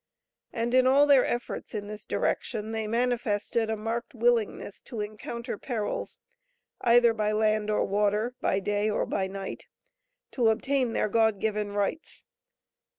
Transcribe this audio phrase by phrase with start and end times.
[0.51, 5.59] And in all their efforts in this direction they manifested a marked willingness to encounter
[5.59, 6.17] perils
[6.81, 9.67] either by land or water, by day or by night,
[10.31, 12.25] to obtain their God given rights.